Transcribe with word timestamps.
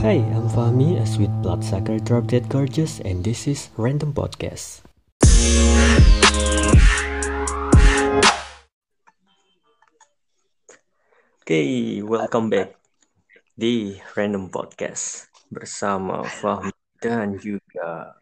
Hi, 0.00 0.16
I'm 0.32 0.48
Fahmi, 0.48 0.96
a 0.96 1.04
sweet 1.04 1.28
bloodsucker 1.44 2.00
drop 2.00 2.24
dead 2.32 2.48
gorgeous, 2.48 3.04
and 3.04 3.20
this 3.20 3.44
is 3.44 3.68
Random 3.76 4.16
Podcast. 4.16 4.80
Oke, 11.44 11.60
welcome 12.00 12.48
back 12.48 12.80
di 13.52 14.00
Random 14.16 14.48
Podcast 14.48 15.28
bersama 15.52 16.24
Fahmi 16.24 16.72
dan 17.04 17.36
juga 17.36 18.16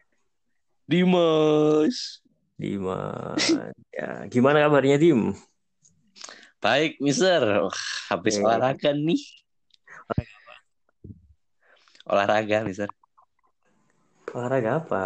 Dimas. 0.83 2.19
Dimas. 2.59 3.55
Ya, 3.95 4.27
gimana 4.27 4.67
kabarnya 4.67 4.99
Dim? 4.99 5.31
Baik, 6.59 6.99
Mister. 6.99 7.39
Wah, 7.63 7.79
habis 8.11 8.35
olahraga 8.35 8.91
nih. 8.91 9.23
Olahraga, 12.09 12.65
Mister. 12.65 12.89
Olahraga 14.33 14.81
apa? 14.81 15.03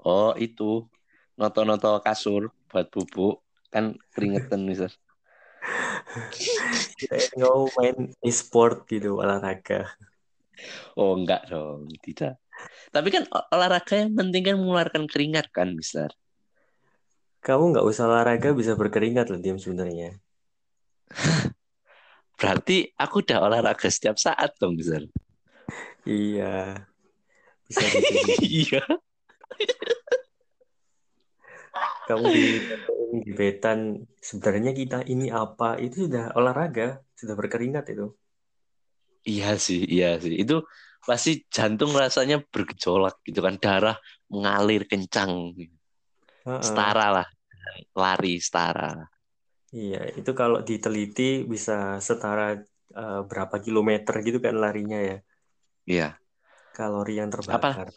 Oh, 0.00 0.32
itu. 0.40 0.88
Noto-noto 1.36 2.00
kasur 2.00 2.48
buat 2.72 2.88
bubuk. 2.88 3.44
Kan 3.68 4.00
keringetan, 4.16 4.64
Mister. 4.64 4.88
Kau 7.36 7.68
main 7.76 8.16
e-sport 8.24 8.88
gitu, 8.88 9.20
olahraga. 9.20 9.92
Oh, 10.96 11.16
enggak 11.16 11.48
dong. 11.52 11.88
Tidak. 12.00 12.34
Tapi 12.92 13.08
kan 13.08 13.24
ol- 13.28 13.48
olahraga 13.52 13.94
yang 14.00 14.12
penting 14.16 14.42
kan 14.44 14.56
mengeluarkan 14.60 15.04
keringat 15.08 15.52
kan, 15.52 15.76
Mister. 15.76 16.08
Kamu 17.42 17.74
nggak 17.74 17.86
usah 17.86 18.06
olahraga 18.06 18.54
bisa 18.54 18.78
berkeringat 18.78 19.28
loh 19.28 19.40
Dim 19.40 19.58
sebenarnya. 19.58 20.14
Berarti 22.38 22.92
aku 22.96 23.24
udah 23.24 23.38
olahraga 23.44 23.88
setiap 23.90 24.16
saat 24.20 24.54
dong, 24.60 24.78
Mister. 24.78 25.04
Iya, 26.02 26.82
bisa 27.66 27.82
gitu. 27.94 28.28
Iya. 28.42 28.82
Kamu 32.08 32.24
di 32.34 32.44
di 33.22 33.30
betan 33.36 34.02
sebenarnya 34.18 34.72
kita 34.74 34.98
ini 35.06 35.30
apa 35.30 35.78
itu 35.78 36.10
sudah 36.10 36.34
olahraga 36.34 36.98
sudah 37.14 37.34
berkeringat 37.38 37.94
itu 37.94 38.10
Iya 39.22 39.54
sih, 39.54 39.86
iya 39.86 40.18
sih. 40.18 40.34
Itu 40.34 40.66
pasti 41.06 41.46
jantung 41.46 41.94
rasanya 41.94 42.42
bergejolak 42.42 43.22
gitu 43.22 43.38
kan. 43.38 43.54
Darah 43.54 43.94
mengalir 44.26 44.82
kencang. 44.90 45.54
Heeh. 46.42 46.58
Setara 46.58 47.22
lah. 47.22 47.28
Lari 47.94 48.42
setara. 48.42 48.98
iya 49.72 50.04
itu 50.20 50.36
kalau 50.36 50.60
diteliti 50.60 51.48
bisa 51.48 51.96
setara 51.96 52.60
eh, 52.92 53.20
berapa 53.24 53.56
kilometer 53.62 54.20
gitu 54.20 54.36
kan 54.44 54.58
larinya 54.60 55.00
ya 55.00 55.16
Iya. 55.88 56.16
kalori 56.72 57.20
yang 57.20 57.28
terbakar 57.28 57.92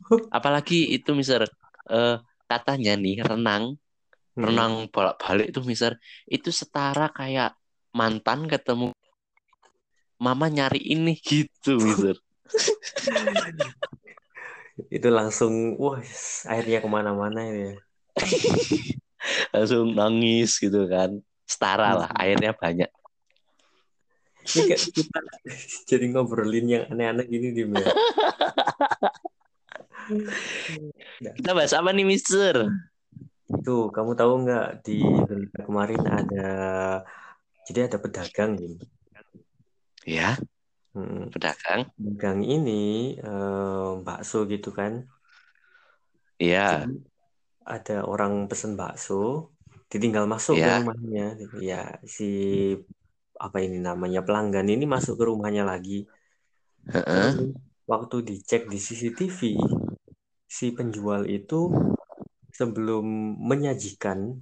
Apalagi 0.36 0.96
itu 0.96 1.12
Mister 1.12 1.44
eh, 1.90 2.16
katanya 2.48 2.96
nih 2.96 3.20
renang, 3.24 3.76
Hmm. 4.38 4.46
renang 4.46 4.72
bolak-balik 4.94 5.50
itu 5.52 5.60
Mister 5.66 5.98
itu 6.24 6.54
setara 6.54 7.10
kayak 7.10 7.58
mantan 7.92 8.46
ketemu 8.46 8.94
mama 10.22 10.46
nyari 10.46 10.80
ini 10.80 11.18
gitu 11.18 11.82
Mister. 11.82 12.16
itu 14.96 15.08
langsung 15.12 15.76
wah 15.76 16.00
airnya 16.48 16.80
ke 16.80 16.88
mana-mana 16.88 17.44
ya 17.44 17.76
Langsung 19.52 19.92
nangis 19.92 20.56
gitu 20.56 20.88
kan. 20.88 21.20
Setara 21.44 21.98
lah, 21.98 22.10
airnya 22.16 22.54
banyak. 22.54 22.88
Ini 24.44 24.60
kayak 24.68 24.80
kita 24.96 25.18
jadi 25.90 26.04
ngobrolin 26.12 26.66
yang 26.68 26.84
aneh-aneh 26.92 27.26
gini 27.28 27.48
ya 27.84 27.88
Kita 31.36 31.52
bahas 31.52 31.76
apa 31.76 31.92
nih 31.92 32.06
Mister? 32.08 32.56
itu 33.50 33.90
kamu 33.90 34.14
tahu 34.14 34.32
nggak 34.46 34.66
di 34.86 35.02
berita 35.26 35.66
kemarin 35.66 36.02
ada 36.06 36.46
jadi 37.66 37.90
ada 37.90 37.98
pedagang 38.02 38.58
Dim 38.58 38.74
Ya, 40.08 40.40
Hmm. 40.90 41.30
pedagang. 41.30 41.86
Gang 42.18 42.42
ini 42.42 43.14
eh, 43.20 43.90
bakso 44.02 44.48
gitu 44.50 44.74
kan. 44.74 45.06
Iya, 46.40 46.88
ada 47.62 47.96
orang 48.10 48.50
pesen 48.50 48.74
bakso, 48.80 49.14
ditinggal 49.92 50.24
masuk 50.26 50.58
ke 50.58 50.66
Ya. 50.66 50.74
rumahnya. 50.80 51.26
Ya, 51.60 51.82
si 52.14 52.26
apa 53.40 53.64
ini 53.64 53.80
namanya 53.80 54.20
pelanggan 54.20 54.68
ini 54.68 54.84
masuk 54.84 55.16
ke 55.16 55.24
rumahnya 55.24 55.64
lagi. 55.64 56.04
Terus 56.84 57.56
waktu 57.88 58.16
dicek 58.20 58.68
di 58.68 58.76
CCTV, 58.76 59.56
si 60.44 60.76
penjual 60.76 61.24
itu 61.24 61.72
sebelum 62.52 63.02
menyajikan 63.40 64.36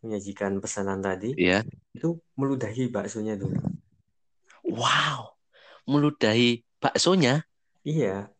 menyajikan 0.00 0.56
pesanan 0.62 1.04
tadi, 1.04 1.36
Iya. 1.36 1.60
itu 1.92 2.16
meludahi 2.40 2.88
baksonya 2.88 3.36
dulu. 3.36 3.58
Wow, 4.64 5.36
meludahi 5.84 6.64
baksonya. 6.80 7.44
Iya, 7.84 8.30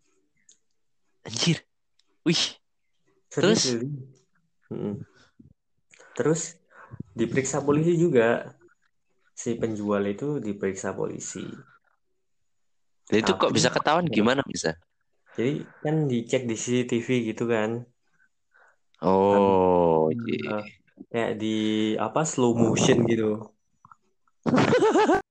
Anjir. 1.26 1.66
Wih, 2.22 2.58
Terus? 3.30 3.76
Mm-mm. 4.70 5.02
Terus 6.16 6.56
diperiksa 7.12 7.60
polisi 7.60 7.98
juga. 8.00 8.55
Si 9.46 9.54
penjual 9.62 10.02
itu 10.10 10.28
diperiksa 10.42 10.90
polisi. 10.98 11.46
itu 13.14 13.32
kok 13.38 13.54
bisa 13.54 13.70
ketahuan 13.70 14.10
gimana 14.10 14.42
bisa? 14.42 14.74
Jadi 15.36 15.50
kan 15.84 15.96
dicek 16.10 16.42
di 16.50 16.56
CCTV 16.62 17.08
gitu 17.30 17.44
kan. 17.54 17.70
Oh, 19.02 20.10
Eh, 20.12 20.34
iya. 20.34 20.58
kayak 21.10 21.32
di 21.40 21.46
apa 22.06 22.20
slow 22.30 22.50
motion 22.62 22.98
gitu. 23.10 23.24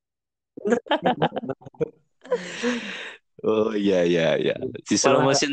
Oh 3.43 3.69
iya 3.75 3.95
iya 4.09 4.23
iya. 4.41 4.53
Di 4.89 4.95
slow 5.01 5.21
motion. 5.27 5.51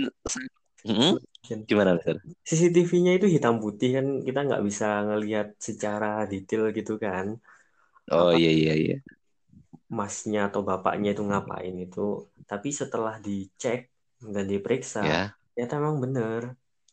Hmm? 0.87 1.13
Gimana 1.69 1.91
Mister? 1.99 2.17
CCTV-nya 2.49 3.13
itu 3.19 3.27
hitam 3.35 3.55
putih 3.65 3.89
kan 3.97 4.07
kita 4.27 4.39
nggak 4.47 4.63
bisa 4.69 4.87
ngelihat 5.07 5.47
secara 5.69 6.07
detail 6.33 6.63
gitu 6.79 6.93
kan. 7.05 7.27
Oh 8.11 8.33
iya 8.35 8.51
iya 8.59 8.73
iya. 8.83 8.95
Masnya 9.99 10.39
atau 10.49 10.61
bapaknya 10.71 11.09
itu 11.15 11.23
ngapain 11.31 11.75
itu. 11.85 12.01
Tapi 12.51 12.69
setelah 12.81 13.15
dicek 13.27 13.79
dan 14.35 14.45
diperiksa, 14.53 15.01
Ya. 15.01 15.35
ternyata 15.53 15.75
emang 15.81 15.97
bener. 16.05 16.43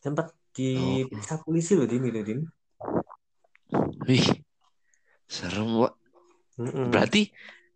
Sempat 0.04 0.26
diperiksa 0.56 1.34
polisi 1.46 1.72
loh 1.78 1.86
Dim 1.92 2.04
itu 2.10 2.22
Dim. 2.28 2.40
Wih. 4.08 4.28
Serem, 5.36 5.70
Wak. 5.80 5.94
Mm-mm. 6.60 6.92
Berarti 6.92 7.22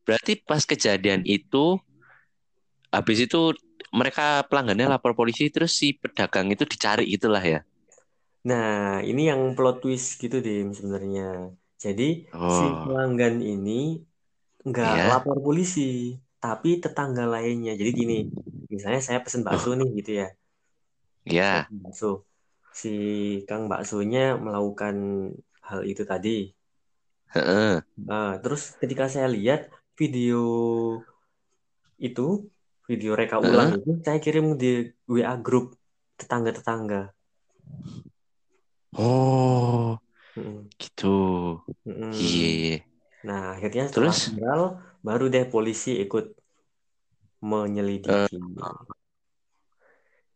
berarti 0.05 0.33
pas 0.49 0.63
kejadian 0.71 1.23
itu 1.27 1.79
habis 2.95 3.19
itu 3.27 3.41
mereka 3.99 4.25
pelanggannya 4.49 4.87
lapor 4.93 5.11
polisi 5.19 5.43
terus 5.53 5.71
si 5.79 5.87
pedagang 6.01 6.47
itu 6.55 6.63
dicari 6.71 7.05
itulah 7.15 7.43
ya. 7.53 7.59
Nah, 8.49 8.99
ini 9.09 9.21
yang 9.31 9.41
plot 9.55 9.75
twist 9.81 10.07
gitu 10.23 10.35
Dim 10.45 10.67
sebenarnya. 10.77 11.21
Jadi 11.83 12.31
si 12.31 12.63
Oh. 12.63 12.87
pelanggan 12.87 13.43
ini 13.43 13.99
nggak 14.63 14.91
Iya. 14.95 15.05
lapor 15.11 15.37
polisi, 15.43 16.15
tapi 16.39 16.79
tetangga 16.79 17.27
lainnya. 17.27 17.75
Jadi 17.75 17.91
gini, 17.91 18.17
misalnya 18.71 19.03
saya 19.03 19.19
pesen 19.19 19.43
bakso 19.43 19.75
nih 19.75 19.89
gitu 19.99 20.11
ya. 20.23 20.27
Ya. 21.27 21.67
Pesen 21.67 21.79
bakso. 21.83 22.11
Si 22.71 22.93
Kang 23.43 23.67
baksonya 23.67 24.39
melakukan 24.39 24.95
hal 25.67 25.83
itu 25.83 26.07
tadi. 26.07 26.55
Heeh. 27.35 27.83
Nah, 28.07 28.39
terus 28.39 28.79
ketika 28.79 29.11
saya 29.11 29.27
lihat 29.27 29.67
video 29.99 30.39
itu, 31.99 32.47
video 32.87 33.11
reka 33.19 33.37
ulang 33.43 33.83
itu, 33.83 33.99
saya 34.01 34.19
kirim 34.23 34.55
di 34.55 34.87
WA 35.11 35.35
grup 35.37 35.75
tetangga-tetangga. 36.15 37.11
Oh. 38.95 40.02
Mm-mm. 41.87 42.13
Iya. 42.19 42.79
Nah, 43.27 43.41
akhirnya 43.55 43.83
setelah 43.91 44.15
Terus? 44.15 44.19
viral, 44.25 44.61
baru 45.07 45.23
deh 45.33 45.45
polisi 45.53 45.89
ikut 46.03 46.23
menyelidiki. 47.49 48.37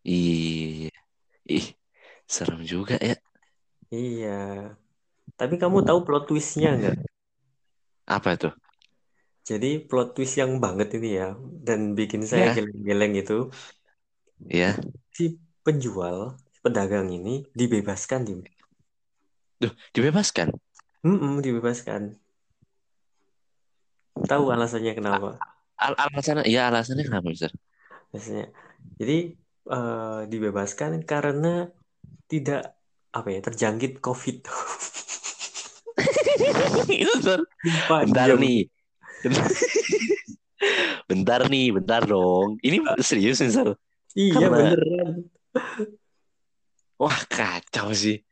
Iya. 0.04 0.90
Ih, 1.58 1.68
serem 2.36 2.62
juga 2.74 2.96
ya. 3.10 3.16
Iya. 3.92 4.30
Tapi 5.40 5.56
kamu 5.62 5.78
tahu 5.88 6.00
plot 6.06 6.24
twistnya 6.30 6.70
nggak? 6.78 6.96
Apa 8.08 8.32
tuh? 8.40 8.54
Jadi 9.50 9.68
plot 9.88 10.08
twist 10.16 10.36
yang 10.42 10.52
banget 10.64 10.88
ini 10.98 11.08
ya, 11.20 11.26
dan 11.68 11.80
bikin 12.00 12.22
saya 12.32 12.46
Ya. 12.46 12.54
geleng-geleng 12.56 13.14
itu, 13.22 13.34
Ya. 14.50 14.78
si 15.18 15.26
penjual, 15.66 16.18
pedagang 16.64 17.08
ini 17.18 17.34
dibebaskan, 17.60 18.22
Dim. 18.28 18.40
Duh, 19.62 19.74
dibebaskan. 19.96 20.50
Mm-mm, 21.06 21.42
dibebaskan. 21.44 22.18
Tahu 24.18 24.44
alasannya 24.50 24.98
kenapa? 24.98 25.38
Al 25.78 25.94
alasannya, 25.94 26.50
ya 26.50 26.74
alasannya 26.74 27.06
kenapa, 27.06 27.30
Mister? 27.30 27.54
biasanya. 28.10 28.50
Jadi 28.98 29.38
eh, 29.70 30.20
dibebaskan 30.26 31.06
karena 31.06 31.70
tidak 32.26 32.74
apa 33.14 33.28
ya 33.30 33.40
terjangkit 33.46 34.02
COVID. 34.02 34.38
Itu, 36.88 37.34
Bentar 37.90 38.28
iya, 38.34 38.38
nih. 38.38 38.60
Bentar 41.06 41.42
nih, 41.50 41.68
bentar 41.78 42.02
dong. 42.06 42.58
Ini 42.66 42.82
serius, 43.06 43.42
Mister. 43.42 43.78
Iya 44.18 44.34
Karena- 44.34 44.74
beneran. 44.74 45.10
Wah, 46.98 47.20
kacau 47.30 47.94
sih. 47.94 48.26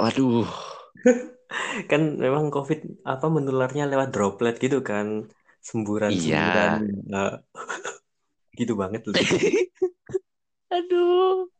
Waduh. 0.00 0.48
Kan 1.90 2.16
memang 2.16 2.48
COVID 2.48 3.04
apa 3.04 3.26
menularnya 3.28 3.84
lewat 3.84 4.14
droplet 4.14 4.56
gitu 4.56 4.80
kan. 4.80 5.28
Semburan-semburan. 5.60 6.80
eh, 7.12 7.34
gitu 8.60 8.72
banget 8.80 9.04
loh. 9.04 9.14
Aduh. 10.76 11.50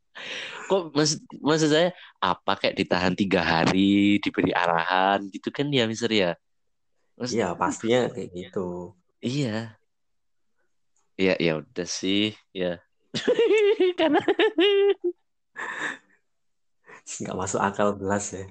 Kok 0.65 0.95
maksud, 0.95 1.19
maksud 1.43 1.69
saya 1.69 1.89
apa 2.17 2.55
kayak 2.57 2.79
ditahan 2.79 3.13
tiga 3.13 3.43
hari, 3.43 4.17
diberi 4.23 4.55
arahan 4.55 5.27
gitu 5.29 5.51
kan 5.51 5.67
ya, 5.69 5.85
Mister 5.85 6.09
ya? 6.09 6.33
Maksud- 7.19 7.35
Iya 7.37 7.47
pastinya 7.53 8.07
kayak 8.09 8.29
gitu. 8.33 8.95
Iya. 9.21 9.75
Iya, 11.19 11.33
ya 11.37 11.53
udah 11.61 11.87
sih, 11.87 12.33
ya. 12.55 12.81
Karena 13.99 14.23
Nggak 17.21 17.37
masuk 17.41 17.61
akal 17.67 17.89
belas 17.99 18.23
ya. 18.37 18.43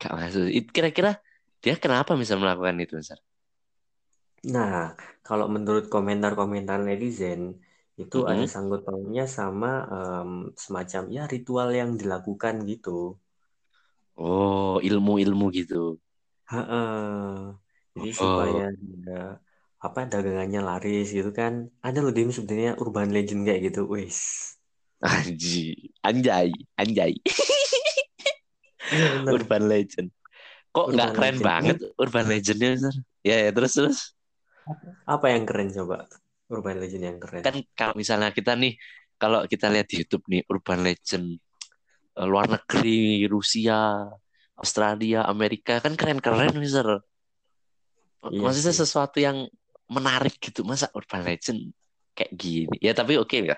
gak 0.00 0.12
masuk. 0.18 0.44
Kira-kira 0.74 1.10
dia 1.62 1.74
kenapa 1.84 2.12
bisa 2.22 2.34
melakukan 2.40 2.76
itu, 2.84 2.92
Mister? 3.00 3.18
Nah, 4.54 4.74
kalau 5.26 5.46
menurut 5.54 5.84
komentar-komentar 5.94 6.78
netizen, 6.88 7.40
itu 8.02 8.16
ada 8.32 8.42
Mhm. 8.42 8.52
sangkut 8.52 8.80
pautnya 8.86 9.22
sama 9.38 9.68
em, 9.94 10.30
semacam 10.64 11.02
ya 11.16 11.22
ritual 11.34 11.68
yang 11.80 11.90
dilakukan 12.00 12.54
gitu. 12.70 12.90
Oh, 14.26 14.80
ilmu-ilmu 14.88 15.46
gitu. 15.58 15.82
Heeh. 16.50 16.86
Jadi 17.94 18.10
Oh. 18.18 18.22
supaya 18.22 18.62
dia, 18.82 19.14
apa 19.86 20.00
dagangannya 20.12 20.60
laris 20.68 21.04
gitu 21.16 21.30
kan. 21.40 21.52
Ada 21.86 21.98
loh 22.04 22.12
Dim 22.16 22.28
sebenarnya 22.36 22.72
urban 22.82 23.08
legend 23.16 23.40
kayak 23.46 23.60
gitu. 23.66 23.80
Wis. 23.94 24.18
Anjay, 26.04 26.52
anjay. 26.78 27.14
Iya. 28.92 29.32
Urban 29.32 29.64
Legend. 29.66 30.08
Kok 30.72 30.86
nggak 30.92 31.10
keren 31.16 31.36
Legend. 31.36 31.48
banget 31.48 31.76
Urban 31.96 32.26
Legendnya, 32.28 32.68
Mister? 32.76 32.94
Ya, 33.24 33.36
ya, 33.48 33.50
terus 33.52 33.72
terus. 33.72 33.98
Apa 35.08 35.32
yang 35.34 35.42
keren 35.42 35.72
coba? 35.74 36.06
Urban 36.52 36.78
legend 36.78 37.02
yang 37.02 37.18
keren. 37.18 37.42
Kan 37.42 37.64
kalau 37.72 37.94
misalnya 37.96 38.28
kita 38.30 38.52
nih, 38.52 38.76
kalau 39.16 39.42
kita 39.48 39.72
lihat 39.72 39.88
di 39.88 40.04
YouTube 40.04 40.22
nih, 40.28 40.44
Urban 40.46 40.84
Legend 40.84 41.40
eh, 42.20 42.26
luar 42.28 42.46
negeri, 42.46 43.24
Rusia, 43.24 44.06
Australia, 44.54 45.24
Amerika, 45.24 45.80
kan 45.80 45.96
keren-keren, 45.96 46.52
Mister. 46.60 47.00
Iya 48.22 48.38
Maksudnya 48.38 48.74
sih. 48.76 48.80
sesuatu 48.84 49.18
yang 49.18 49.48
menarik 49.90 50.38
gitu. 50.38 50.62
Masa 50.62 50.92
Urban 50.94 51.26
Legend 51.26 51.72
kayak 52.14 52.32
gini? 52.36 52.76
Ya, 52.78 52.92
tapi 52.94 53.18
oke 53.18 53.34
ya. 53.34 53.56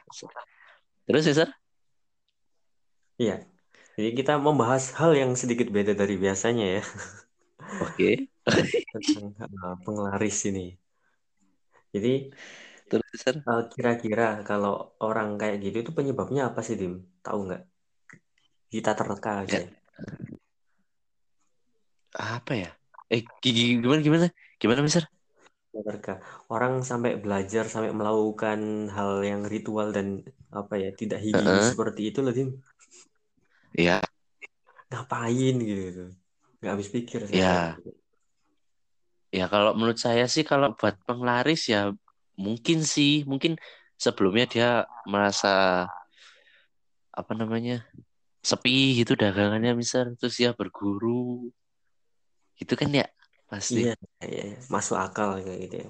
Terus, 1.04 1.24
Mister? 1.26 1.50
Iya. 3.20 3.44
Jadi 3.94 4.10
kita 4.18 4.32
membahas 4.42 4.90
hal 4.98 5.14
yang 5.14 5.32
sedikit 5.38 5.70
beda 5.70 5.94
dari 5.94 6.18
biasanya 6.18 6.66
ya 6.80 6.82
Oke. 7.78 8.26
tentang 8.92 9.34
uh, 9.62 9.76
penglaris 9.82 10.38
ini. 10.50 10.74
Jadi 11.94 12.34
Terus, 12.90 13.20
uh, 13.46 13.64
kira-kira 13.72 14.44
kalau 14.44 14.98
orang 15.00 15.40
kayak 15.40 15.62
gitu 15.64 15.76
itu 15.86 15.92
penyebabnya 15.94 16.50
apa 16.52 16.60
sih 16.60 16.76
Dim? 16.76 17.06
Tahu 17.24 17.38
nggak? 17.48 17.62
Kita 18.68 18.92
terka 18.98 19.30
aja. 19.46 19.62
Ya. 19.62 19.68
Apa 22.14 22.52
ya? 22.54 22.70
Eh, 23.10 23.22
gi- 23.42 23.78
gimana, 23.82 24.00
gimana? 24.02 24.26
Gimana, 24.60 24.80
Mister? 24.84 25.04
Terka. 25.74 26.22
Orang 26.46 26.86
sampai 26.86 27.18
belajar 27.18 27.66
sampai 27.66 27.90
melakukan 27.90 28.90
hal 28.94 29.26
yang 29.26 29.42
ritual 29.42 29.90
dan 29.90 30.22
apa 30.54 30.78
ya 30.78 30.94
tidak 30.94 31.18
higienis 31.18 31.50
Heeh. 31.50 31.70
seperti 31.74 32.14
itu 32.14 32.22
loh 32.22 32.30
Dim. 32.30 32.54
Ya, 33.76 34.02
Ngapain 34.90 35.54
gitu? 35.70 36.02
Nggak 36.58 36.70
habis 36.72 36.88
pikir 36.94 37.20
saya. 37.32 37.42
Ya. 37.42 37.76
Ya 39.38 39.44
kalau 39.52 39.70
menurut 39.78 39.98
saya 40.06 40.24
sih 40.34 40.44
kalau 40.50 40.68
buat 40.78 40.94
penglaris 41.08 41.60
ya 41.72 41.78
mungkin 42.44 42.78
sih 42.94 43.10
mungkin 43.30 43.52
sebelumnya 44.04 44.44
dia 44.52 44.66
merasa 45.12 45.48
apa 47.20 47.32
namanya 47.40 47.74
sepi 48.50 48.72
gitu 49.00 49.12
dagangannya 49.22 49.72
misal 49.82 50.04
terus 50.18 50.34
dia 50.40 50.50
berguru 50.60 51.10
gitu 52.58 52.72
kan 52.80 52.90
ya 52.98 53.04
pasti 53.50 53.78
Iya, 53.78 53.90
iya, 54.24 54.42
iya. 54.48 54.56
masuk 54.74 54.96
akal 55.04 55.28
kayak 55.44 55.58
gitu 55.64 55.74
ya. 55.82 55.86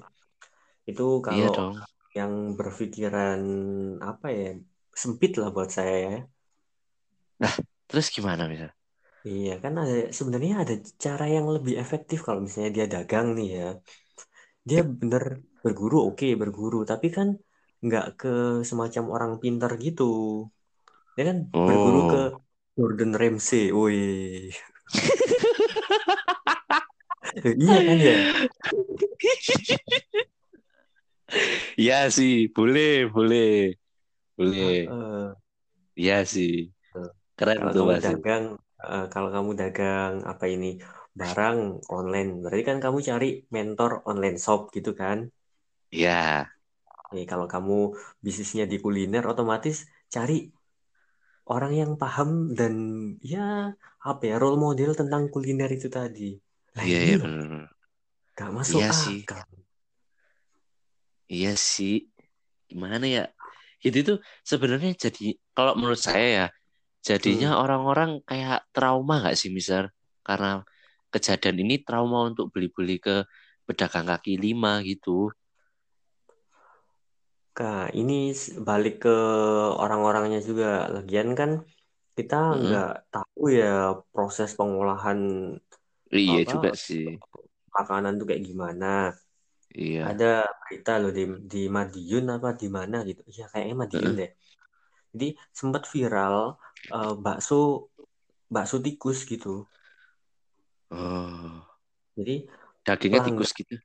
Itu 0.89 1.03
iya 1.31 1.45
kalau 1.45 1.53
dong 1.55 1.73
yang 2.17 2.33
berpikiran 2.59 3.39
apa 4.09 4.25
ya 4.39 4.45
sempit 5.01 5.31
lah 5.39 5.49
buat 5.55 5.69
saya 5.77 5.95
ya. 6.07 6.11
Terus 7.89 8.07
gimana 8.15 8.43
misal 8.51 8.69
Iya 9.29 9.51
kan 9.63 9.73
ada 9.81 9.93
sebenarnya 10.17 10.53
ada 10.63 10.73
cara 11.03 11.23
yang 11.35 11.45
lebih 11.55 11.73
efektif 11.83 12.17
kalau 12.25 12.39
misalnya 12.45 12.71
dia 12.77 12.85
dagang 12.93 13.27
nih 13.37 13.47
ya. 13.57 13.63
Dia 14.69 14.81
bener 15.01 15.23
berguru 15.63 15.97
oke 16.09 16.27
berguru 16.41 16.77
tapi 16.91 17.07
kan 17.17 17.27
nggak 17.85 18.05
ke 18.19 18.27
semacam 18.69 19.03
orang 19.15 19.31
pintar 19.43 19.71
gitu. 19.85 20.03
Dia 21.15 21.23
kan 21.29 21.37
berguru 21.65 21.99
ke 22.11 22.17
oh 22.17 22.41
Gordon 22.77 23.11
Ramsay. 23.19 23.63
Woi. 23.77 23.95
Iya 27.63 27.79
kan 27.87 27.97
ya? 28.07 28.13
iya 31.81 31.95
sih 32.15 32.31
boleh 32.55 32.87
boleh 33.15 33.41
boleh 34.37 34.71
Eh, 34.87 35.35
iya 35.99 36.15
sih 36.33 36.74
keren 37.39 37.59
kalau 37.59 37.73
tuh 37.73 37.81
kamu 37.81 37.93
pasti 37.93 38.07
dagang 38.07 38.43
eh, 38.93 39.05
kalau 39.13 39.29
kamu 39.35 39.51
dagang 39.61 40.13
apa 40.31 40.45
ini 40.55 40.67
barang 41.19 41.57
online 41.97 42.29
berarti 42.41 42.63
kan 42.69 42.77
kamu 42.85 42.99
cari 43.09 43.25
mentor 43.55 43.91
online 44.09 44.37
shop 44.45 44.59
gitu 44.75 44.91
kan? 45.01 45.17
iya 45.91 46.45
Nih, 47.13 47.25
kalau 47.31 47.45
kamu 47.53 47.73
bisnisnya 48.25 48.63
di 48.71 48.77
kuliner, 48.83 49.23
otomatis 49.31 49.75
cari 50.13 50.33
orang 51.53 51.73
yang 51.81 51.91
paham 52.01 52.29
dan 52.59 52.73
ya 53.33 53.39
apa 54.09 54.23
ya 54.29 54.35
role 54.41 54.57
model 54.65 54.91
tentang 54.99 55.23
kuliner 55.33 55.69
itu 55.77 55.87
tadi. 55.97 56.23
Lah 56.75 56.85
iya 56.85 56.97
iya 57.05 57.15
loh, 57.19 57.23
bener 57.23 57.61
gak 58.37 58.49
masuk 58.57 58.85
iya 58.85 58.89
sih 59.01 59.17
akal. 59.27 59.47
Iya 61.33 61.49
sih, 61.71 61.93
gimana 62.69 63.05
ya? 63.15 63.21
Itu 63.85 63.99
tuh 64.09 64.17
sebenarnya 64.51 64.89
jadi 65.05 65.23
kalau 65.55 65.73
menurut 65.79 66.01
saya 66.07 66.25
ya, 66.37 66.43
jadinya 67.07 67.47
Hmm. 67.47 67.61
orang-orang 67.63 68.09
kayak 68.29 68.57
trauma 68.75 69.13
nggak 69.21 69.35
sih, 69.41 69.49
misal 69.59 69.83
karena 70.27 70.47
kejadian 71.13 71.57
ini 71.63 71.73
trauma 71.87 72.17
untuk 72.29 72.45
beli-beli 72.53 72.93
ke 73.05 73.11
pedagang 73.67 74.05
kaki 74.11 74.31
lima 74.45 74.71
gitu. 74.89 75.09
Kak, 77.57 77.83
ini 77.99 78.13
balik 78.67 78.93
ke 79.03 79.09
orang-orangnya 79.81 80.37
juga. 80.49 80.65
Lagian 80.95 81.29
kan 81.39 81.51
kita 82.17 82.35
nggak 82.63 82.87
tahu 83.13 83.41
ya 83.59 83.65
proses 84.13 84.49
pengolahan 84.59 85.19
Iya 86.19 86.39
apa 86.39 86.51
juga 86.51 86.69
sih. 86.85 87.05
makanan 87.75 88.13
tuh 88.19 88.25
kayak 88.29 88.43
gimana. 88.49 88.85
Iya. 89.75 90.05
Ada 90.09 90.25
berita 90.61 90.91
loh 91.01 91.11
di 91.17 91.23
di 91.51 91.57
Madiun 91.75 92.25
apa 92.35 92.49
di 92.61 92.67
mana 92.77 92.95
gitu. 93.09 93.21
Ya 93.39 93.45
kayaknya 93.51 93.75
Madiun 93.83 94.11
Heeh. 94.11 94.19
deh. 94.19 94.29
Jadi 95.15 95.39
sempat 95.55 95.87
viral 95.87 96.59
eh, 96.91 97.13
bakso 97.15 97.87
bakso 98.51 98.83
tikus 98.83 99.23
gitu. 99.23 99.63
Oh, 100.91 101.63
Jadi 102.19 102.45
dagingnya 102.83 103.19
pelanggan 103.23 103.27
tikus 103.39 103.51
gitu. 103.55 103.75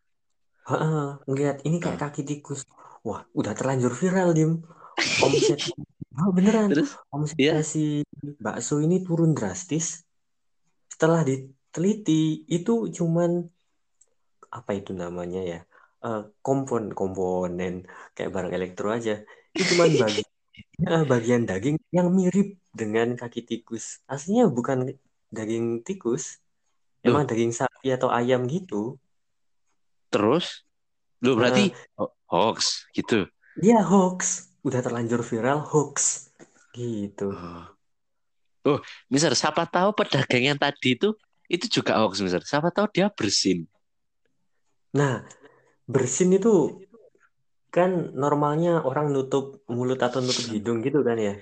heeh, 0.70 1.06
ngelihat 1.26 1.56
ini 1.66 1.76
kayak 1.78 1.98
Ah. 1.98 2.02
kaki 2.10 2.22
tikus. 2.26 2.66
Wah, 3.06 3.24
udah 3.32 3.54
terlanjur 3.56 3.94
viral, 3.96 4.34
Dim. 4.36 4.60
Omset 5.24 5.60
oh, 6.20 6.30
beneran. 6.36 6.68
Terus, 6.70 6.90
Omsetnya 7.14 7.46
ya, 7.58 7.62
si 7.64 8.04
bakso 8.38 8.82
ini 8.84 9.00
turun 9.06 9.32
drastis. 9.32 10.04
Setelah 10.92 11.24
diteliti, 11.24 12.44
itu 12.50 12.92
cuman 12.92 13.48
apa 14.50 14.70
itu 14.76 14.92
namanya 14.92 15.40
ya? 15.42 15.58
Eh, 16.04 16.22
kompon 16.44 16.92
komponen 16.98 17.86
kayak 18.14 18.30
barang 18.34 18.52
elektro 18.56 18.86
aja. 18.92 19.12
Itu 19.56 19.62
cuman 19.74 19.90
bagi 19.96 20.22
bagian 21.08 21.44
daging 21.44 21.76
yang 21.92 22.08
mirip 22.10 22.56
dengan 22.70 23.14
kaki 23.18 23.44
tikus. 23.44 24.00
Aslinya 24.06 24.48
bukan 24.48 24.96
daging 25.30 25.84
tikus, 25.86 26.40
loh, 27.04 27.20
emang 27.20 27.24
daging 27.28 27.52
sapi 27.54 27.92
atau 27.94 28.08
ayam 28.10 28.44
gitu. 28.48 28.98
Terus, 30.10 30.66
lu 31.22 31.38
berarti 31.38 31.70
ho- 31.94 32.14
hoax 32.26 32.90
gitu. 32.96 33.30
Dia 33.58 33.84
hoax, 33.84 34.50
udah 34.66 34.80
terlanjur 34.82 35.22
viral 35.22 35.62
hoax. 35.62 36.28
Gitu. 36.70 37.30
Oh, 37.30 37.66
oh 38.66 38.78
misal 39.10 39.34
siapa 39.34 39.66
tahu 39.66 39.90
pedagang 39.94 40.54
yang 40.54 40.58
tadi 40.58 40.94
itu 40.94 41.14
itu 41.50 41.66
juga 41.80 41.98
hoax 42.02 42.22
misal. 42.22 42.42
Siapa 42.42 42.70
tahu 42.70 42.86
dia 42.94 43.10
bersin. 43.10 43.66
Nah, 44.94 45.22
bersin 45.86 46.34
itu 46.34 46.82
kan 47.70 48.10
normalnya 48.18 48.82
orang 48.82 49.14
nutup 49.14 49.62
mulut 49.70 50.02
atau 50.02 50.18
nutup 50.18 50.46
hidung 50.50 50.82
gitu 50.82 51.06
kan 51.06 51.16
ya. 51.16 51.34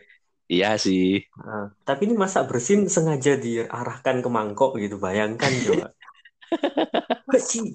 Iya 0.48 0.80
sih. 0.80 1.24
Nah, 1.44 1.72
tapi 1.84 2.08
ini 2.08 2.16
masa 2.16 2.48
bersin 2.48 2.88
sengaja 2.88 3.36
diarahkan 3.36 4.24
ke 4.24 4.28
mangkok 4.32 4.80
gitu. 4.80 4.96
Bayangkan 4.96 5.52
coba. 5.68 5.92
Beci. 7.32 7.68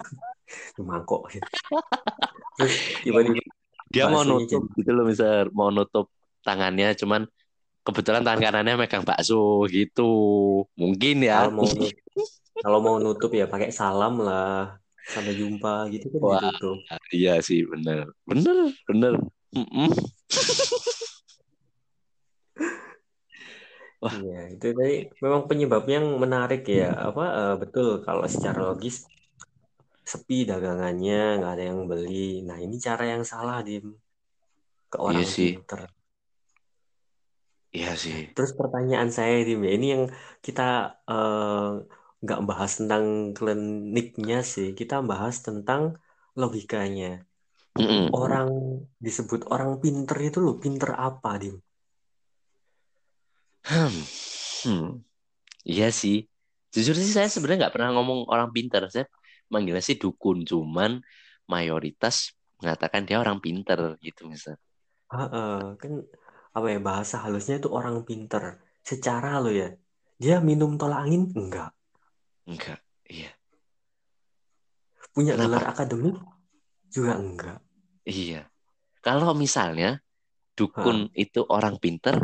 Ke 0.74 0.82
mangkok 0.82 1.30
gitu. 1.30 1.46
Terus 2.58 2.74
tiba-tiba 3.06 3.42
Dia 3.94 4.10
mau 4.10 4.26
nutup 4.26 4.66
gitu 4.74 4.90
loh 4.90 5.06
misal 5.06 5.54
mau 5.54 5.70
nutup 5.70 6.10
tangannya 6.42 6.98
cuman 6.98 7.30
kebetulan 7.86 8.26
tangan 8.26 8.42
kanannya 8.42 8.74
megang 8.82 9.06
bakso 9.06 9.70
gitu. 9.70 10.10
Mungkin 10.74 11.30
ya. 11.30 11.46
kalau 11.46 11.54
mau 11.62 11.70
kalau 12.58 12.80
mau 12.82 12.96
nutup 12.98 13.30
ya 13.38 13.46
pakai 13.46 13.70
salam 13.70 14.18
lah. 14.18 14.82
Sampai 15.04 15.36
jumpa 15.36 15.92
gitu 15.92 16.08
kan 16.14 16.20
Wah. 16.24 16.40
ditutup. 16.40 16.78
Iya 17.12 17.44
sih 17.44 17.68
bener. 17.68 18.08
Bener, 18.24 18.72
bener. 18.88 19.14
Mm-mm. 19.54 19.90
Wah. 24.04 24.12
Iya, 24.20 24.52
itu 24.52 24.68
tadi 24.76 24.96
memang 25.24 25.48
penyebabnya 25.48 26.04
yang 26.04 26.20
menarik 26.20 26.68
ya. 26.68 26.92
Apa 26.92 27.24
eh, 27.32 27.56
betul 27.56 28.04
kalau 28.04 28.28
secara 28.28 28.60
logis 28.68 29.08
sepi 30.04 30.44
dagangannya, 30.44 31.40
nggak 31.40 31.54
ada 31.56 31.64
yang 31.72 31.88
beli. 31.88 32.44
Nah, 32.44 32.60
ini 32.60 32.76
cara 32.84 33.08
yang 33.08 33.24
salah, 33.24 33.64
Dim. 33.64 33.96
Ke 34.92 35.00
orang 35.00 35.24
Iya 35.24 35.32
sih. 35.32 35.52
pinter. 35.56 35.82
Iya 37.72 37.92
sih. 37.96 38.18
Terus 38.36 38.52
pertanyaan 38.60 39.08
saya, 39.08 39.40
Dim, 39.48 39.64
ya, 39.64 39.72
ini 39.72 39.88
yang 39.96 40.04
kita 40.44 41.00
eh, 41.08 41.70
nggak 42.24 42.42
bahas 42.50 42.72
tentang 42.80 43.04
kliniknya 43.38 44.40
sih. 44.54 44.68
Kita 44.80 44.96
bahas 45.12 45.36
tentang 45.48 45.82
logikanya. 46.42 47.28
Mm-mm. 47.78 48.14
Orang 48.14 48.50
disebut 49.06 49.42
orang 49.54 49.72
pinter 49.84 50.18
itu 50.28 50.38
loh, 50.46 50.56
pinter 50.64 50.92
apa, 51.08 51.30
Dim? 51.42 51.56
Hmm. 53.68 53.96
Hmm. 54.64 54.88
Iya 55.72 55.88
sih. 56.02 56.16
Jujur 56.74 56.96
sih 56.98 57.14
saya 57.16 57.28
sebenarnya 57.34 57.68
nggak 57.68 57.76
pernah 57.76 57.90
ngomong 57.96 58.20
orang 58.34 58.50
pinter. 58.56 58.82
Saya 58.94 59.06
manggilnya 59.54 59.84
sih 59.84 59.98
dukun. 60.04 60.38
Cuman 60.50 60.92
mayoritas 61.52 62.16
mengatakan 62.60 63.02
dia 63.08 63.18
orang 63.24 63.38
pinter 63.44 63.80
gitu 64.06 64.22
misal. 64.32 64.56
Ah, 65.14 65.28
eh, 65.38 65.60
kan 65.82 65.94
apa 66.58 66.68
ya 66.74 66.80
bahasa 66.90 67.16
halusnya 67.24 67.56
itu 67.62 67.70
orang 67.80 67.96
pinter. 68.08 68.44
Secara 68.90 69.28
lo 69.44 69.50
ya, 69.62 69.68
dia 70.22 70.36
minum 70.50 70.72
tolak 70.80 71.00
angin 71.06 71.24
enggak. 71.40 71.70
Enggak. 72.44 72.80
Iya. 73.08 73.32
Punya 75.14 75.38
Kenapa? 75.38 75.48
gelar 75.48 75.66
akademik 75.72 76.18
juga 76.90 77.14
enggak. 77.20 77.60
Iya. 78.04 78.50
Kalau 79.04 79.36
misalnya 79.36 80.00
dukun 80.56 81.12
itu 81.18 81.44
orang 81.50 81.78
pinter, 81.78 82.20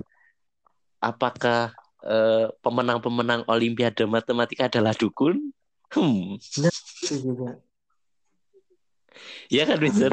apakah 1.04 1.76
eh, 2.04 2.48
pemenang-pemenang 2.64 3.48
Olimpiade 3.48 4.08
Matematika 4.08 4.72
adalah 4.72 4.96
dukun? 4.96 5.52
Hmm. 5.92 6.38
Itu 6.40 7.16
juga. 7.20 7.60
Iya 9.50 9.64
kan, 9.66 9.78
Mister? 9.82 10.12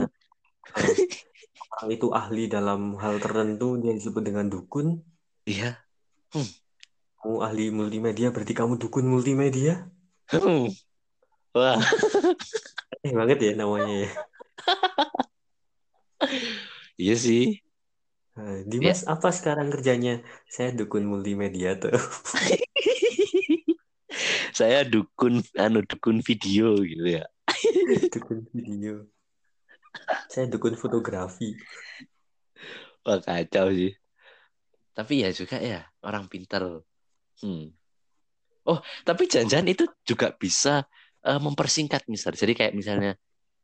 Orang 1.76 1.90
itu 1.92 2.08
ahli 2.10 2.48
dalam 2.48 2.96
hal 2.96 3.20
tertentu 3.20 3.76
dia 3.76 3.92
disebut 3.92 4.24
dengan 4.24 4.48
dukun. 4.48 5.04
Iya. 5.44 5.76
Kamu 7.20 7.44
ahli 7.44 7.68
multimedia 7.68 8.32
berarti 8.32 8.56
kamu 8.56 8.80
dukun 8.80 9.06
multimedia. 9.06 9.86
Hmm. 10.26 10.66
Wah, 11.56 11.80
Eh 13.06 13.14
banget 13.14 13.38
ya 13.40 13.52
namanya 13.54 13.94
ya. 14.04 14.10
iya 16.98 17.14
sih. 17.14 17.62
Nah, 18.36 18.66
Dimas 18.68 19.06
apa 19.08 19.32
sekarang 19.32 19.72
kerjanya? 19.72 20.20
Saya 20.50 20.74
dukun 20.76 21.08
multimedia 21.08 21.78
tuh. 21.78 21.94
Saya 24.58 24.84
dukun 24.84 25.44
anu 25.56 25.86
dukun 25.86 26.20
video 26.20 26.76
gitu 26.80 27.20
ya. 27.20 27.24
Dukun 28.14 28.48
video. 28.52 29.06
Saya 30.28 30.48
dukun 30.48 30.76
fotografi. 30.76 31.56
Wah, 33.04 33.20
kacau 33.20 33.72
sih. 33.72 33.92
Tapi 34.96 35.24
ya 35.24 35.30
juga 35.32 35.60
ya, 35.60 35.84
orang 36.02 36.28
pintar. 36.28 36.84
Hmm. 37.40 37.72
Oh, 38.66 38.78
tapi 39.06 39.30
jangan-jangan 39.30 39.68
itu 39.70 39.84
juga 40.02 40.34
bisa 40.34 40.82
eh, 41.22 41.40
mempersingkat 41.40 42.06
misal. 42.10 42.34
Jadi 42.34 42.52
kayak 42.58 42.74
misalnya, 42.74 43.14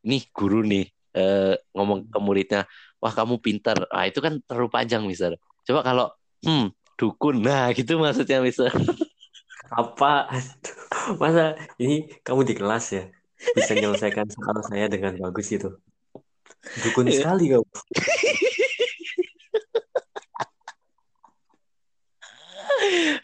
nih 0.06 0.22
guru 0.30 0.62
nih 0.62 0.86
eh, 1.18 1.54
ngomong 1.74 2.08
ke 2.08 2.18
muridnya, 2.22 2.62
wah 3.02 3.12
kamu 3.12 3.38
pintar. 3.42 3.86
Ah 3.90 4.06
itu 4.06 4.18
kan 4.22 4.38
terlalu 4.46 4.70
panjang 4.70 5.02
misal. 5.04 5.34
Coba 5.66 5.80
kalau, 5.82 6.06
hmm, 6.46 6.70
dukun. 6.98 7.42
Nah, 7.42 7.70
gitu 7.74 7.98
maksudnya 7.98 8.38
misal. 8.42 8.70
Apa? 9.80 10.28
Masa 11.22 11.56
ini 11.82 12.06
kamu 12.22 12.40
di 12.46 12.54
kelas 12.58 12.84
ya? 12.94 13.04
Bisa 13.56 13.74
menyelesaikan 13.74 14.28
soal 14.30 14.56
saya 14.70 14.86
dengan 14.86 15.18
bagus 15.18 15.50
itu. 15.50 15.70
Dukun 16.82 17.10
Iya. 17.10 17.26
sekali 17.26 17.44
kamu. 17.50 17.66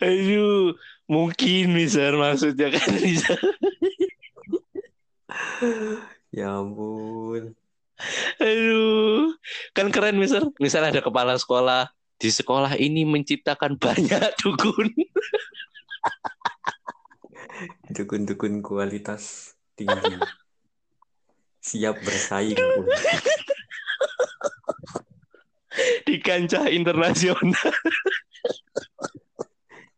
Aduh, 0.02 0.74
mungkin 1.08 1.72
misal 1.72 2.20
maksudnya 2.20 2.68
kan 2.70 2.92
bisa. 3.00 3.34
Ya 6.30 6.60
ampun. 6.60 7.56
Aduh, 8.38 9.34
kan 9.74 9.90
keren 9.90 10.20
misal. 10.20 10.54
Misal 10.62 10.86
ada 10.86 11.02
kepala 11.02 11.34
sekolah 11.34 11.90
di 12.20 12.30
sekolah 12.30 12.78
ini 12.78 13.02
menciptakan 13.02 13.74
banyak 13.80 14.22
dukun. 14.38 14.94
Dukun-dukun 17.90 18.62
kualitas 18.62 19.56
tinggi. 19.74 20.14
Siap 21.58 21.98
bersaing 22.06 22.54
di 26.06 26.16
kancah 26.22 26.66
internasional. 26.70 27.70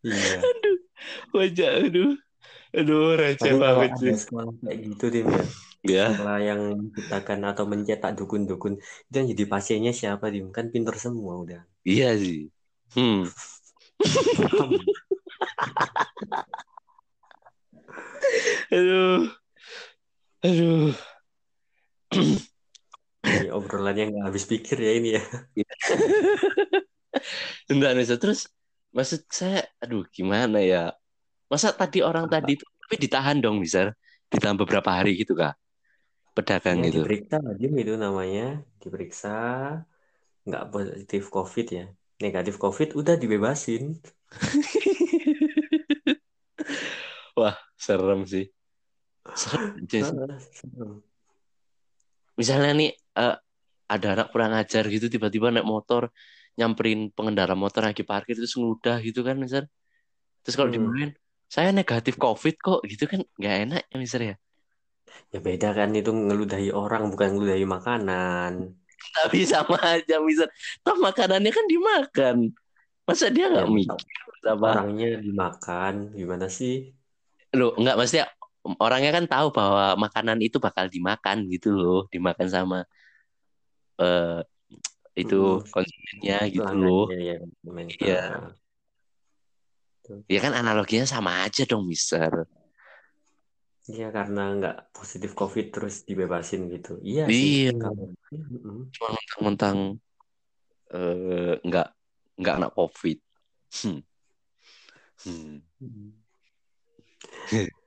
Iya. 0.01 0.41
Wajah, 1.37 1.71
aduh, 1.87 2.11
aduh 2.77 3.03
receh 3.21 3.55
banget 3.57 3.91
sih. 4.01 4.13
sekolah 4.23 4.53
kayak 4.63 4.79
gitu 4.87 5.05
Dim 5.15 5.29
ya. 5.31 5.45
Ya, 5.81 6.13
Sekolah 6.13 6.39
yang 6.45 6.61
menciptakan 6.77 7.41
atau 7.49 7.65
mencetak 7.65 8.13
dukun-dukun 8.21 8.77
itu 9.09 9.15
yang 9.17 9.29
jadi 9.33 9.45
pasiennya 9.49 9.93
siapa 9.97 10.29
Dim? 10.29 10.53
Kan 10.53 10.69
pinter 10.69 10.93
semua 11.01 11.41
udah. 11.41 11.61
iya 11.89 12.13
sih. 12.21 12.53
Hmm, 12.93 13.25
aduh, 18.77 19.25
aduh. 20.45 20.93
Ini 23.21 23.49
obrolannya 23.57 24.03
nggak 24.11 24.25
habis 24.29 24.45
pikir 24.51 24.77
ya 24.81 24.91
ini 24.99 25.09
ya. 25.17 25.23
Enggak 27.73 27.93
bisa 27.99 28.15
terus. 28.21 28.41
Maksud 28.91 29.23
saya, 29.31 29.63
aduh, 29.79 30.03
gimana 30.11 30.59
ya? 30.59 30.91
Masa 31.47 31.71
tadi 31.71 32.03
orang 32.03 32.27
Apa? 32.27 32.43
tadi 32.43 32.59
itu 32.59 32.67
tapi 32.67 32.95
ditahan 32.99 33.39
dong, 33.39 33.63
misal 33.63 33.95
ditahan 34.27 34.59
beberapa 34.59 34.91
hari 34.91 35.15
gitu 35.23 35.39
kak, 35.39 35.55
pedagang 36.35 36.83
Ya 36.83 36.91
itu. 36.91 37.07
diperiksa 37.07 37.39
Dim 37.55 37.75
itu 37.79 37.95
namanya. 37.95 38.67
Diperiksa 38.83 39.35
nggak 40.43 40.65
positif 40.75 41.31
COVID 41.31 41.67
ya. 41.71 41.87
Negatif 42.19 42.59
COVID 42.59 42.99
udah 42.99 43.15
dibebasin. 43.15 43.95
Wah, 47.39 47.55
serem 47.79 48.27
sih. 48.27 48.51
Serem 49.39 49.79
aja 49.87 49.99
serem. 50.03 50.99
Misalnya 52.35 52.75
nih 52.75 52.91
eh, 52.95 53.37
ada 53.91 54.07
anak 54.15 54.29
kurang 54.35 54.55
ajar 54.55 54.87
gitu 54.87 55.11
tiba-tiba 55.11 55.51
naik 55.55 55.67
motor 55.67 56.11
nyamperin 56.61 57.01
pengendara 57.17 57.55
motor 57.63 57.83
lagi 57.89 58.03
parkir 58.11 58.35
terus 58.39 58.55
ngeludah 58.59 58.97
gitu 59.09 59.21
kan 59.29 59.37
misal. 59.45 59.65
Terus 60.43 60.55
kalau 60.59 60.71
Hmm. 60.71 60.77
dimarahin, 60.77 61.11
saya 61.55 61.71
negatif 61.79 62.15
COVID 62.25 62.55
kok 62.67 62.81
gitu 62.93 63.05
kan 63.13 63.21
nggak 63.39 63.57
enak 63.65 63.83
ya 63.93 63.97
misal 64.05 64.21
ya. 64.31 64.35
Ya 65.33 65.39
beda 65.47 65.69
kan 65.79 65.89
itu 65.99 66.11
ngeludahi 66.27 66.69
orang 66.83 67.03
bukan 67.13 67.29
ngeludahi 67.35 67.65
makanan. 67.77 68.53
Tapi 69.17 69.39
sama 69.53 69.77
aja 69.95 70.15
misal. 70.29 70.49
Toh 70.85 70.97
makanannya 71.07 71.51
kan 71.57 71.67
dimakan. 71.73 72.37
Masa 73.09 73.27
dia 73.35 73.47
Ya 73.53 73.53
nggak 73.53 73.69
mikir 73.77 73.99
apa? 74.55 74.69
orangnya 74.71 75.07
dimakan 75.27 75.95
gimana 76.19 76.47
sih? 76.59 76.75
Loh, 77.59 77.71
nggak 77.81 77.95
maksudnya 77.99 78.27
orangnya 78.85 79.11
kan 79.17 79.25
tahu 79.33 79.47
bahwa 79.59 79.85
makanan 80.05 80.39
itu 80.47 80.57
bakal 80.67 80.87
dimakan 80.95 81.37
gitu 81.53 81.69
loh, 81.79 81.99
dimakan 82.13 82.49
sama 82.57 82.77
eh, 84.01 84.41
itu 85.25 85.41
konsumennya 85.69 86.39
gitu 86.49 86.73
loh. 86.81 87.05
ya. 87.13 87.37
Iya, 88.01 88.21
Ah, 88.31 88.51
tuh. 90.05 90.21
ya 90.27 90.39
kan 90.43 90.53
analoginya 90.57 91.07
sama 91.07 91.45
aja 91.45 91.63
dong, 91.69 91.87
Mister. 91.87 92.49
Iya 93.91 94.15
karena 94.15 94.55
nggak 94.55 94.77
positif 94.95 95.35
COVID 95.35 95.67
terus 95.75 96.07
dibebasin 96.07 96.71
gitu. 96.71 97.01
Iya. 97.03 97.27
Iya, 97.27 97.75
cuma 98.95 99.09
mentang-mentang 99.17 99.79
eh, 100.95 101.55
nggak 101.65 101.89
nggak 102.39 102.55
kena 102.57 102.69
COVID. 102.71 103.19
Hmm. 103.83 104.01
Hmm. 105.27 105.61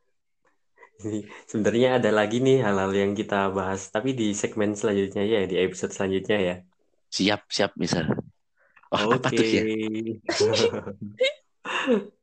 Ini 1.03 1.27
sebenarnya 1.49 1.99
ada 1.99 2.15
lagi 2.15 2.39
nih 2.39 2.63
hal-hal 2.63 2.91
yang 2.95 3.11
kita 3.11 3.51
bahas, 3.51 3.91
tapi 3.91 4.15
di 4.15 4.31
segmen 4.31 4.71
selanjutnya 4.71 5.23
ya, 5.27 5.43
di 5.43 5.59
episode 5.59 5.91
selanjutnya 5.91 6.37
ya. 6.39 6.55
Siap, 7.13 7.41
siap, 7.55 7.72
Mister. 7.77 8.05
Wah, 8.89 9.05
apa 9.05 9.29
Oke. 9.29 9.38
tuh 9.38 9.46
ya? 9.46 9.63